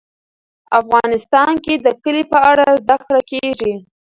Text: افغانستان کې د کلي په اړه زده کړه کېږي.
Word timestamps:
افغانستان 0.79 1.51
کې 1.65 1.73
د 1.85 1.87
کلي 2.03 2.23
په 2.31 2.39
اړه 2.51 2.65
زده 2.81 2.95
کړه 3.05 3.21
کېږي. 3.31 3.73